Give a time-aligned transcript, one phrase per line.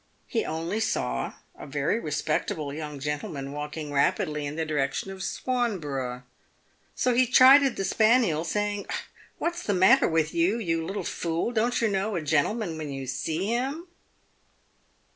[0.25, 5.21] He only saw a very respectable young gentleman walking rapidly in the direc tion of
[5.21, 6.23] Swanborough.
[6.95, 8.87] So he chided the spaniel, saying,"
[9.37, 11.51] What's the matter with you, you little fool!
[11.51, 13.85] don't you know a gentleman when you see him